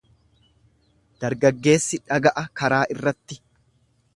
Dargaggeessi 1.25 1.99
dhaga'a 2.07 2.45
karaa 2.63 2.83
irratti. 2.97 3.39